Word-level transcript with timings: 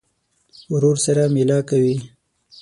ورور 0.73 0.95
سره 1.05 1.23
مېله 1.35 1.59
کوې. 1.69 1.95